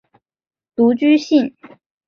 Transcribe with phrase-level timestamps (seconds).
[0.73, 1.53] 独居性。